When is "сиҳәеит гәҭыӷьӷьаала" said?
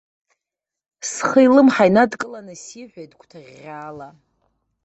2.63-4.09